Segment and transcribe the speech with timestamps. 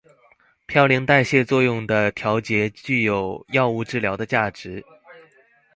[0.67, 4.83] 嘌呤代谢作用的调节具有药物治疗的价值。